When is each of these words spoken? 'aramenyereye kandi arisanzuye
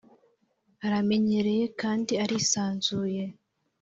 'aramenyereye 0.83 1.65
kandi 1.81 2.11
arisanzuye 2.23 3.23